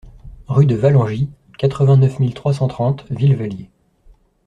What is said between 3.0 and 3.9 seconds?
Villevallier